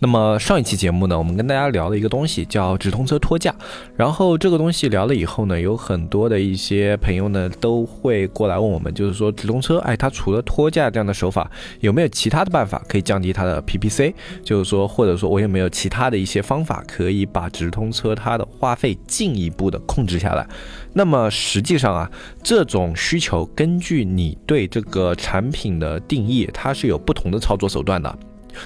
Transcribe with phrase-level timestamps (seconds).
[0.00, 3.52] 那么上一期节目呢，我们跟大家聊了一个东西，叫直通车托价。
[3.96, 11.50] 然后这个东西聊了以后呢，有很多的一些朋友呢都会过来问我们，就是说直通车，哎，它除了托价这样的手法，
[11.80, 14.14] 有没有其他的办法可以降低它的 PPC？
[14.44, 20.46] 就是说，或者说我有没有其他的一些方法可以把直通车它的花费进一步的控制下来？
[20.92, 22.08] 那么实际上啊，
[22.42, 28.16] 这种需求根据你对这个产品的定义，它是有不同的操作手段的。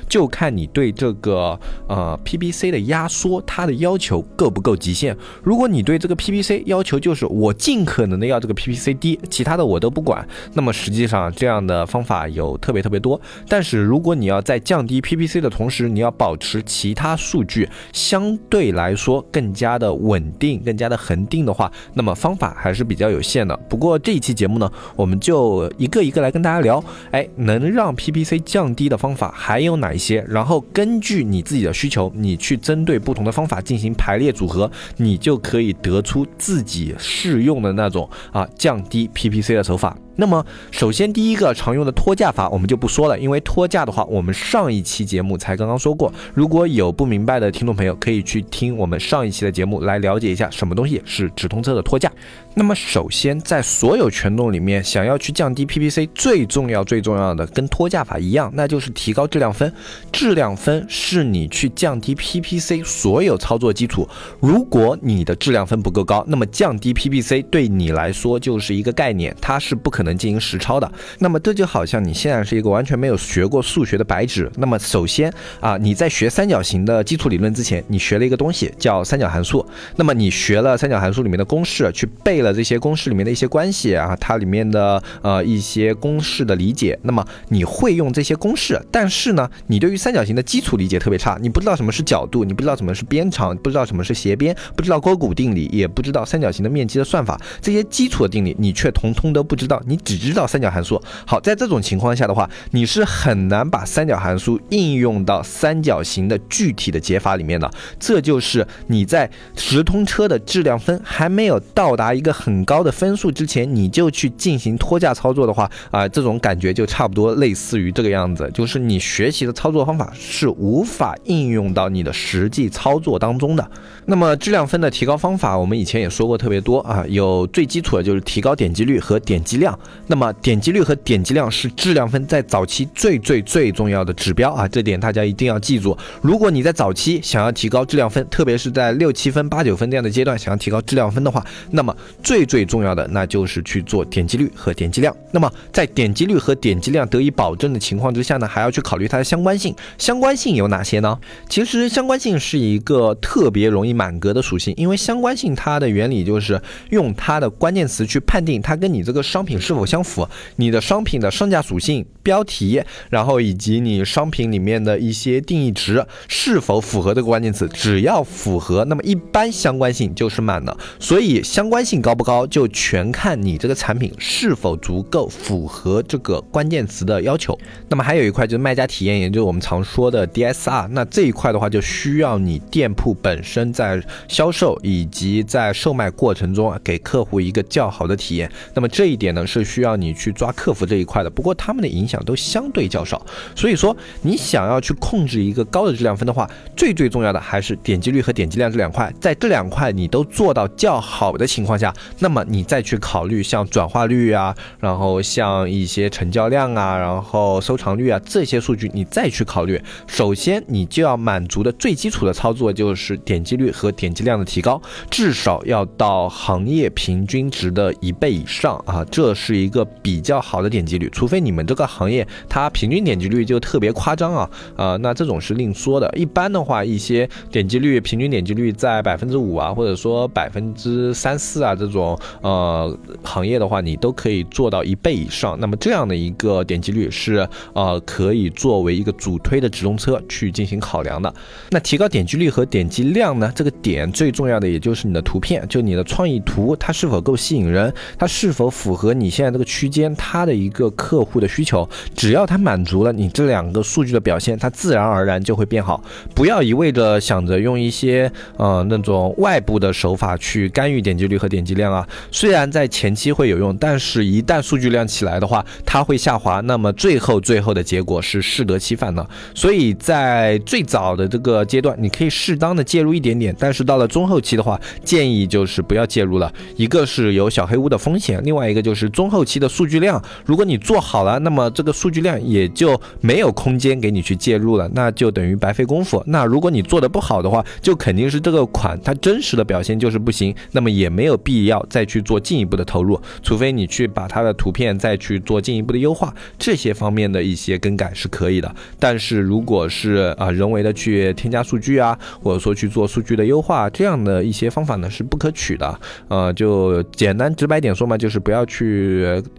[0.08, 5.16] 就看你对这个呃 PPC 的压缩，它的要求够不够极限。
[5.42, 13.20] 如果你对这个 PPC 要求就是我尽可能的要这个 PPC 低，其他的我都不管，那么实际上这样的方法有特别特别多。
[13.48, 23.56] 但是如果你要在降低 PPC 的同时，你要保持其他数据相对来说更加的稳定、更加的恒定的话，那么方法还是比较有限的。
[23.68, 29.72] 不过这一期节目呢，我们就一个一个来跟大家聊，哎，能让 PPC 降低的方法还有。
[29.82, 30.24] 哪一些？
[30.26, 39.94] 然后根据你自己的需求，你去针对不同的方法进行排列组合，你就可以得出自己适用的那种啊降低 PPC 的手法。
[40.16, 46.12] 那么，首先第一个常用的托价法我们就不说了，因为托价的话，我们上一期节目才刚刚说过。
[46.34, 52.12] 如果有不明白的听众朋友，可以去听我们上一期的节目来了解一下什么东西是直通车的托价。
[52.54, 59.72] 那么，首先在所有权重里面，想要去降低 PPC，最重要最重要的跟托价法一样，那就是提高质量分。
[60.12, 64.06] 质量分是你去降低 PPC 所有操作基础。
[64.40, 70.01] 如果你的质量分不够高，那么降低 PPC 对你来说就是一个概念，它是不可。
[70.02, 74.50] 能进行实操的，那么这就好像你现在是一个完全没有学过数学的白纸。
[74.56, 79.64] 那么首先啊，你在学三角形的基础理论之前，你学了一个东西叫三角函数。
[79.96, 86.98] 那么你学了三角函数里面的公式，去背了这些公式里面的一些关系啊，它里面的呃一些公式的理解。
[87.02, 99.82] 那么你会用这些公式，但是呢，你对于三角形的基础理解特别差，你不知道什么是角度，你不知道什么是边长，不知道什么是斜边，不知道勾股定理，也不知道三角形的面积的算法，这些基础的定理你却通通都不知道。
[99.92, 107.70] 你只知道三角函数，好，在这种情况下的话，你是很难把三角函数应用到三角形的具体的解法里面的。
[108.00, 123.70] 这就是你在直通车的质量分还没有到达一个很高的分数之前，你就去进行托价操作的话，啊，这种感觉就差不多类似于这个样子，就是你学习的操作方法是无法应用到你的实际操作当中的。
[124.06, 129.78] 那么质量分的提高方法，我们以前也说过特别多啊，有最基础的就是提高点击率和点击量。
[130.06, 135.96] 那么点击率和点击量是质量分在早期最最最重要的指标啊，这点大家一定要记住。
[136.20, 145.14] 如果你在早期想要提高质量分，特别是在六七分、八九分这样的阶段想要提高质量分的话，那么最最重要的那就是去做点击率和点击量。
[145.30, 149.74] 那么在点击率和点击量得以保证的情况之下呢，还要去考虑它的相关性。
[149.98, 151.18] 相关性有哪些呢？
[151.48, 156.60] 其实相关性是一个特别容易满格的属性，因为相关性它的原理就是
[156.90, 160.02] 用它的关键词去判定它跟你这个商品是是否相。
[160.02, 170.76] 符你的商品的上架属性、标题，然后以及你商品里面的一些定义值是否符合这个关键词，只要符合，那么一般相关性就是满的。
[170.98, 177.56] 所以相关性高不高，就全看你这个产品是否足够符合这个关键词的要求。
[177.88, 180.88] 那么还有一块就是卖家体验，也就是我们常说的 DSR。
[180.88, 188.50] 那这一块的话，就需要你店铺本身在销售以及在售卖过程中，给客户一个较好的体验。
[188.74, 189.92] 那么这一点呢，是需要。
[190.02, 193.24] 你去抓客服这一块的，不过他们的影响都相对较少，
[193.54, 209.80] 所以说你想要去控制一个高的质量分的话，最最重要的还是点击率和点击量这两块，在这两块你都做到较好的情况下，那么你再去考虑像转化率啊，然后像一些成交量啊，然后收藏率啊这些数据，你再去考虑。
[210.08, 219.51] 首先你就要满足的最基础的操作就是点击率和点击量的提高，至少要到行业平均值的一倍以上啊，这是。
[219.52, 226.10] 是一个比较好的点击率，除非你们这个行业它平均点击率就特别夸张啊，啊，那这种是另说的。
[226.16, 235.58] 一般的话，一些点击率平均点击率在百分之五啊，或者说百分之三四啊这种呃行业的话，你都可以做到一倍以上。
[235.60, 241.32] 那么这样的一个点击率是呃可以作为一个主推的直通车去进行考量的。
[241.70, 243.52] 那提高点击率和点击量呢？
[243.54, 251.88] 这个点最重要的也就是你的图片，就你的创意图，它是否够吸引人，它是否符合你现在这个区间它的一个客户的需求。
[252.14, 256.02] 只要它满足了你这两个数据的表现，它自然而然就会变好。
[256.34, 262.06] 不要一味的想着用一些呃那种外部的手法去干预点击率和点击量啊。
[262.30, 266.60] 虽然在前期会有用，但是一旦数据量起来的话，它会下滑。
[266.60, 269.26] 那么最后最后的结果是适得其反的。
[269.54, 276.52] 所以在最早的这个阶段，你可以适当的介入一点点，但是到了中后期的话，建议就是不要介入了。
[276.76, 286.20] 一个是有小黑屋的风险，另外一个就是中后期的数据量，如果你做好了，那么这个数据量也就没有空间给你去介入了，那就等于白费功夫。
[286.26, 298.74] 那如果你做的不好的话，就肯定是这个款它真实的表现就是不行，那么也没有必要再去做进一步的投入，除非你去把它的图片再去做进一步的优化，这些方面的一些更改是可以的。
[298.98, 306.00] 但是如果是啊人为的去添加数据啊，或者说去做数据的优化，这样的一些方法呢是不可取的。
[306.28, 309.11] 呃，就简单直白点说嘛，就是不要去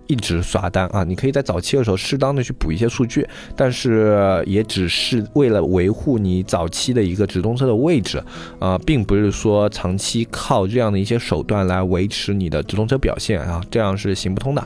[0.07, 1.03] 一直刷单啊。
[1.03, 8.23] 你可以在早期的时候适当的去补一些数据，但是也只是为了维护你早期的一个直通车的位置，
[8.59, 14.65] 啊，并不是说长期靠这样的一些手段来维持你的直通车表现啊，这样是行不通的。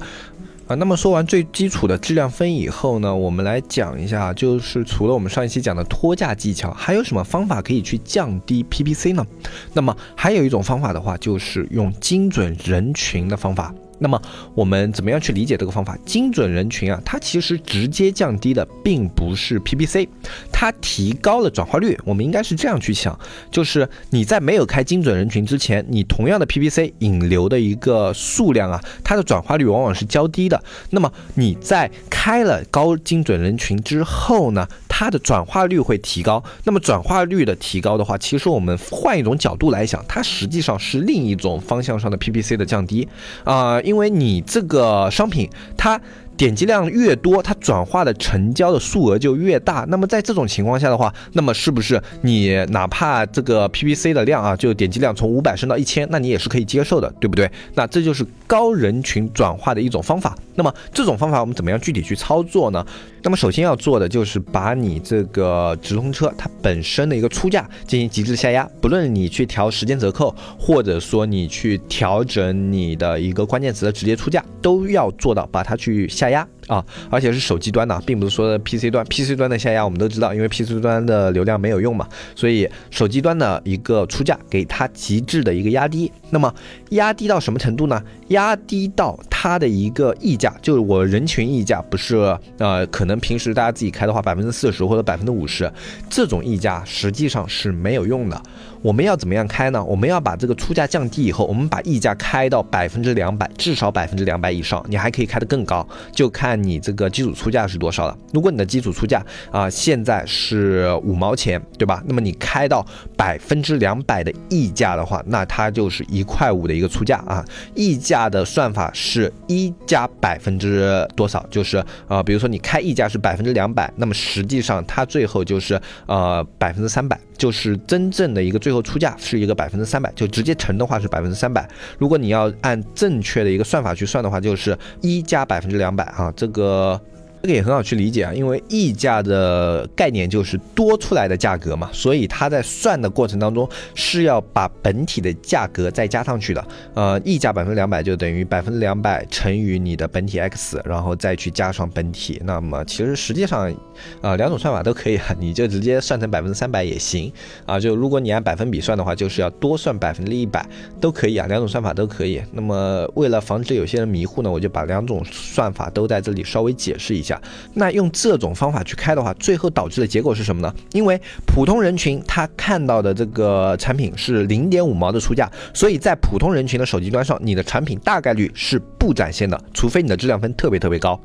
[0.68, 9.26] 啊，那么说完最基础的质量分以后呢，我们来讲一下，就是除了我们上一期讲的脱价技巧，还有什么方法可以去降低 PPC 呢？
[9.74, 13.74] 那么还有一种方法的话，就是用精准人群的方法。
[14.00, 14.22] 那么
[14.54, 15.98] 我们怎么样去理解这个方法？
[16.06, 20.08] 精准人群啊，它其实直接降低的并不是 PPC，
[20.52, 21.98] 它提高了转化率。
[22.06, 23.18] 我们应该是这样去想，
[23.52, 30.64] 就是你在没有开精准人群之前，你同样的 PPC 引流的一个数量啊，它的转化率往往是较低的。
[30.92, 34.68] 那么你在开了高精准人群之后呢，
[35.00, 36.44] 它的转化率会提高。
[36.64, 43.08] 那么转化率的提高的话，其实我们换一种角度来想，它实际上是另一种方向上的 PPC 的降低
[43.44, 43.80] 啊。
[43.82, 45.48] 因为你这个商品，
[45.78, 46.02] 它。
[46.38, 49.84] 点击量越多，它转化的成交的数额就越大。
[49.88, 57.50] 那么在这种情况下的话，那么是不是你哪怕这个 PPC 的量啊，就点击量从五百升到一千，那你也是可以接受的，对不对？
[57.74, 60.38] 那这就是高人群转化的一种方法。
[60.58, 62.86] 那么这种方法我们怎么样具体去操作呢？
[63.24, 76.28] 那么首先要做的就是把你这个直通车它本身的一个出价进行极致下压，不论你去调时间折扣，或者说你去调整你的一个关键词的直接出价，都要做到把它去下。
[76.30, 79.06] 压啊，而且是手机端的，并不是说 PC 端。
[79.06, 86.12] PC 端的下压我们都知道，因为 PC 端的流量没有用嘛，所以手机端的一个出价给它极致的一个压低。
[86.30, 86.54] 那么
[86.90, 88.02] 压低到什么程度呢？
[88.28, 92.18] 压低到它的一个溢价，就是我人群溢价不是
[92.58, 95.72] 呃，可能平时大家自己开的话百分之四十或者百分之五十，
[96.10, 98.42] 这种溢价实际上是没有用的。
[98.82, 99.84] 我们要怎么样开呢？
[99.84, 108.18] 我们要把这个出价降低以后，我们把溢价开到百分之两百，至少百分之两百以上，你还可以开得更高，就看你这个基础出价是多少了。
[108.34, 109.22] 如果你的基础出价
[109.52, 112.04] 啊现在是五毛钱，对吧？
[112.06, 117.46] 那么你开到百分之两百的溢价的话，那它就是一块五的一个出价啊。
[117.76, 121.46] 溢价的算法是一加百分之多少？
[121.50, 128.60] 就是啊，比如说你开溢价是百分之两百，那么实际上它最后就是呃百分之三百，就是真正的一个。
[128.60, 131.68] 最后出价是一个百分之三百，就直接乘的话是百分之三百。
[131.98, 137.00] 如果你要按正确的一个算法去算的话，就是一加百分之两百啊，这个。
[137.48, 146.68] 这个也很好去理解啊，因为溢价的概念就是多出来的价格嘛，所以它在算的过程当中是要把本体的价格再加上去的。
[146.94, 152.38] 呃，溢价百分之两百就等于百分之两百乘以你的本体 x，然后再去加上本体。
[152.44, 153.74] 那么其实实际上，
[154.20, 157.32] 啊，两种算法都可以啊，你就直接算成百分之三百也行
[157.66, 157.80] 啊。
[157.80, 160.68] 就如果你按百分比算的话，就是要多算百分之一百
[161.00, 162.42] 都可以啊，两种算法都可以。
[162.52, 167.37] 那么为了防止有些人迷糊呢，我就把两种算法都在这里稍微解释一下。
[167.74, 170.74] 那用这种方法去开的话，最后导致的结果是什么呢？
[170.92, 181.20] 因为普通人群他看到的这个产品是零点五毛的出价，所以在普通人群的手机端上，你的产品大概率是不展现的，除非你的质量分特别特别高。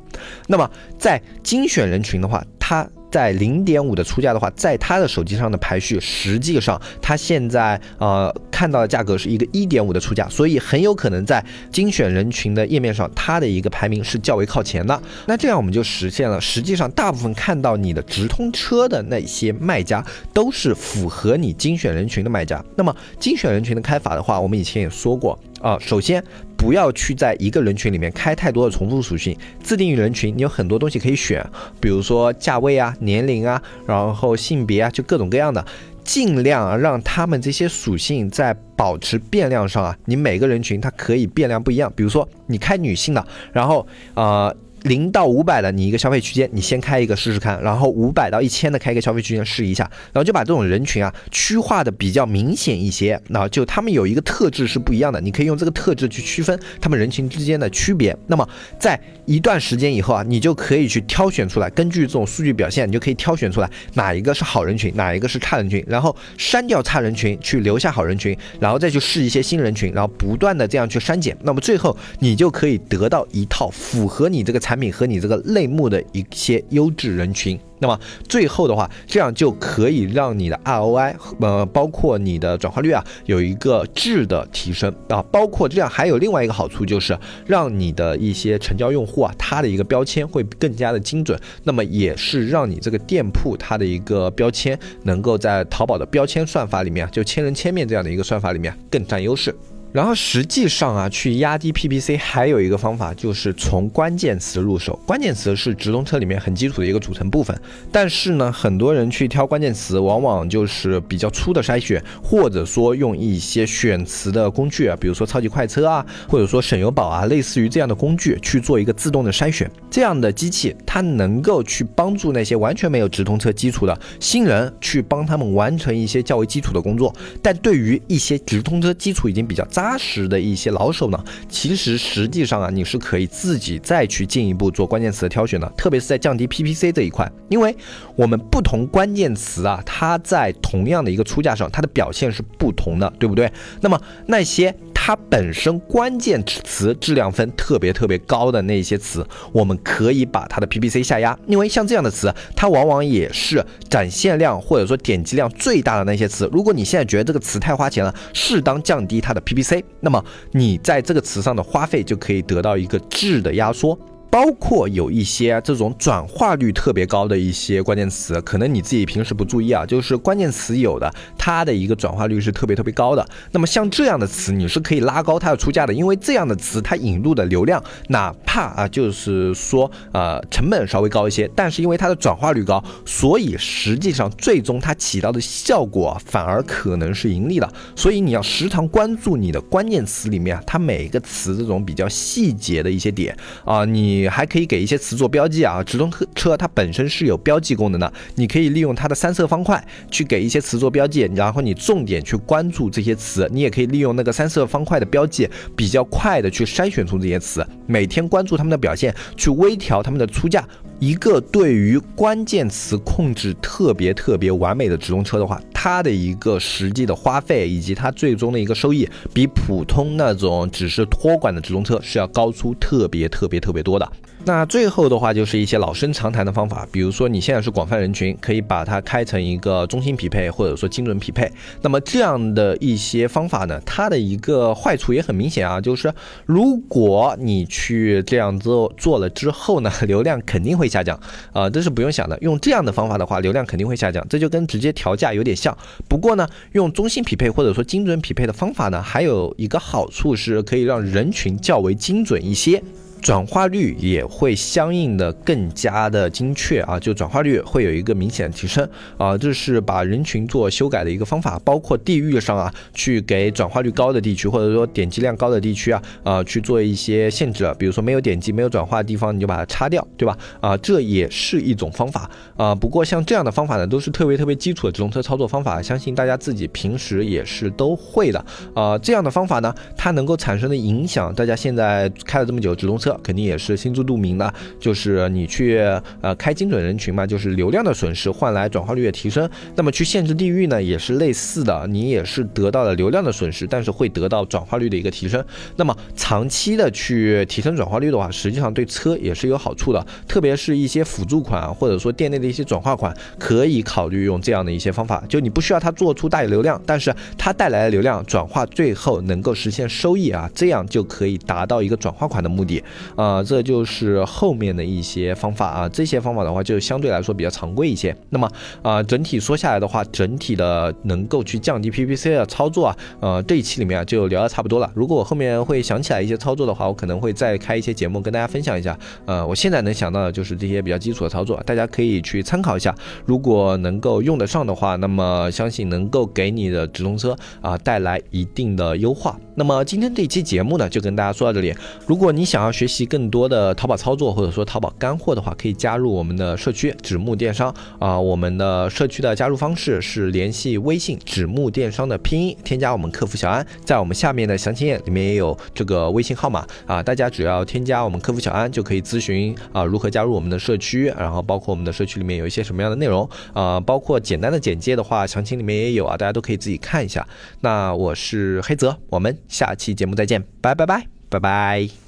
[0.47, 14.99] 那么在精选人群的话，它在零点五的出价的话，在他的手机上的排序，实际上他现在呃看到的价格是一个一点五的出价，所以很有可能在精选人群的页面上，它的一个排名是较为靠前的。
[15.27, 20.03] 那这样我们就实现了，实际上大部分看到你的直通车的那些卖家，
[20.33, 22.65] 都是符合你精选人群的卖家。
[22.75, 26.23] 那么精选人群的开法的话，我们以前也说过啊，首先。
[26.55, 31.45] 不要去在一个人群里面开太多的重复属性，自定义人群你有很多东西可以选，
[31.81, 35.65] 比如说价位啊、年龄啊，然后性别啊，就各种各样的，
[36.05, 44.55] 尽量让他们这些属性在保持变量上啊，你每个人群它可以变量不一样，比如说你开女性的，然后呃。
[44.83, 58.15] 零到五百的，你一个消费区间，你先开一个试试看，然后五百到一千的开一个消费区间试一下，然后就把这种人群啊区划的比较明显一些，那就他们有一个特质是不一样的，你可以用这个特质去区分他们人群之间的区别。
[58.27, 58.47] 那么
[58.77, 74.72] 在一段时间以后啊，你就可以去挑选出来，根据这种数据表现，你就可以挑选出来哪一个是好人群，哪一个是差人群，然后删掉差人群，去留下好人群，然后再去试一些新人群，然后不断的这样去删减，那么最后你就可以得到一套符合你这个产。
[74.73, 85.21] 产品和你这个类目的一些优质人群，那么最后的话，这样就可以让你的 ROI，呃，包括你的转化率啊，有一个质的提升啊。
[85.31, 87.15] 包括这样还有另外一个好处，就是
[87.45, 91.39] 让你的一些成交用户啊，它的一个标签会更加的精准。
[91.63, 99.55] 那么也是让你这个店铺它的一个标签能够在淘宝的标签算法里面，就千人千面这样的一个算法里面更占优势。
[99.93, 104.99] 然后实际上啊，去压低 PPC 还有一个方法，就是从关键词入手。
[105.05, 107.55] 关键词是直通车里面很基础的一个组成部分。
[107.91, 119.69] 但是呢，很多人去挑关键词，往往就是比较粗的筛选，或者说用一些选词的工具啊，比如说超级快车啊，或者说省油宝啊，类似于这样的工具去做一个自动的筛选。
[119.91, 127.13] 这样的机器，它能够去帮助那些完全没有直通车基础的新人，去帮他们完成一些较为基础的工作。
[127.43, 137.75] 但对于一些直通车基础已经比较扎扎实的一些老手呢，其实实际上啊，你是可以自己再去进一步做关键词的挑选的，特别是在降低 PPC 这一块，因为
[138.15, 143.51] 我们不同关键词啊，它在同样的一个出价上，它的表现是不同的，对不对？
[143.81, 144.73] 那么那些。
[145.05, 156.49] 它本身关键词质量分特别特别高的那些词，我们可以把它的 PPC 下压，因为像这样的词，它往往也是展现量或者说点击量最大的那些词。
[156.53, 163.99] 如果你现在觉得这个词太花钱了，适当降低它的 PPC，那么你在这个词上的花费就可以得到一个质的压缩。
[164.33, 173.23] 包括有一些这种转化率特别高的一些关键词，可能你自己平时不注意啊，就是关键词有的它的一个转化率是特别特别高的。
[173.51, 187.71] 那么像这样的词，你是可以拉高它的出价的，因为这样的词它引入的流量，哪怕啊就是说呃成本稍微高一些，但是因为它的转化率高，所以实际上最终它起到的效果反而可能是盈利的。
[187.95, 194.22] 所以你要时常关注你的关键词里面，它每一个词这种比较细节的一些点啊，你。
[194.23, 210.65] 你还可以给一些词做标记啊，直通车它本身是有标记功能的，你可以利用它的三色方块去给一些词做标记，然后你重点去关注这些词，你也可以利用那个三色方块的标记，比较快的去筛选出这些词，每天关注他们的表现，去微调他们的出价。
[210.99, 224.09] 一个对于关键词控制特别特别完美的直通车的话，它的一个实际的花费以及它最终的一个收益，比普通那种只是托管的直通车是要高出特别特别特别多的。
[224.45, 231.49] 那最后的话就是一些老生常谈的方法，比如说你现在是广泛人群，可以把它开成一个中心匹配或者说精准匹配。
[231.81, 236.13] 那么这样的一些方法呢，它的一个坏处也很明显啊，就是
[236.45, 241.17] 如果你去这样做做了之后呢，流量肯定会下降
[241.53, 242.37] 啊，这是不用想的。
[242.41, 245.75] 用这样的方法的话，流量肯定会下降，这就跟直接调价有点像。
[246.09, 252.83] 不过呢，用中心匹配或者说精准匹配的方法呢，还有一个好处是可以让人群较为精准一些。
[253.23, 258.87] 转化率也会相应的更加的精确啊，就转化率会有一个明显的提升
[259.17, 270.37] 啊，这是把人群做修改的一个方法，包括地域上啊，去给转化率高的地区或者说点击量高的地区啊，啊去做一些限制，比如说没有点击、没有转化的地方，你就把它擦掉，对吧？
[270.59, 272.75] 啊，这也是一种方法啊。
[272.75, 278.97] 不过像这样的方法呢，都是特别特别基础的直通车操作方法，相信大家自己平时也是都会的啊。
[278.97, 283.12] 这样的方法呢，它能够产生的影响，大家现在开了这么久直通车。
[283.21, 285.77] 肯定也是心知肚明的，就是你去
[286.21, 289.49] 呃开精准人群嘛，就是流量的损失换来转化率的提升。
[289.75, 295.43] 那么去限制地域呢，也是类似的，你也是得到了流量的损失，但是会得到转化率的一个提升。
[295.75, 312.83] 那么长期的去提升转化率的话，实际上对车也是有好处的，特别是一些辅助款或者说店内的一些转化款，可以考虑用这样的一些方法，就你不需要它做出大流量，但是它带来的流量转化最后能够实现收益啊，这样就可以达到一个转化款的目的
[313.15, 318.15] 啊，这就是后面的一些方法啊，这些方法的话就相对来说比较常规一些。
[318.29, 318.49] 那么
[318.81, 324.91] 啊，整体说下来的话，整体的能够去降低 PPC 的操作啊，呃，这一期里面啊就聊的差不多了。
[324.93, 328.97] 如果我后面会想起来一些操作的话，我可能会再开一些节目跟大家分享一下。
[329.25, 332.93] 呃，我现在能想到的就是这些比较基础的操作，大家可以去参考一下。
[333.25, 339.37] 如果能够用得上的话，那么相信能够给你的直通车啊带来一定的优化。
[339.55, 341.73] 那么今天这期节目呢，就跟大家说到这里。
[342.07, 348.19] 如果你想要学习更多的淘宝操作，或者说淘宝干货的话，可以加入我们的社区纸木电商啊。
[348.19, 357.03] 我们的社区的加入方式是联系微信纸木电商的拼音，添加我们客服小安，在我们下面的详情页里面也有这个微信号码啊。
[357.03, 367.27] 大家只要添加我们客服小安，就可以咨询啊如何加入我们的社区，然后包括我们的社区里面有一些什么样的内容啊，包括简单的简介的话，详情里面也有啊，大家都可以自己看一下。
[367.61, 369.37] 那我是黑泽，我们。
[369.47, 372.02] 下期节目再见，拜拜拜拜拜。